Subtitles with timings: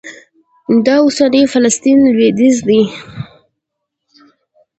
[0.85, 2.81] دا د اوسني فلسطین لوېدیځ دی.